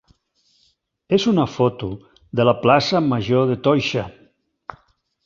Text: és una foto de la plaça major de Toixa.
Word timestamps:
és 1.17 1.27
una 1.31 1.43
foto 1.57 1.89
de 2.39 2.47
la 2.51 2.55
plaça 2.63 3.03
major 3.13 3.47
de 3.51 3.59
Toixa. 3.69 4.07